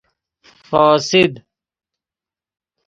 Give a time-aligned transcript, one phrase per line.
[0.71, 1.43] فاسد